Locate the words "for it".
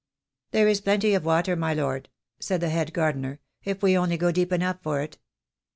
4.81-5.19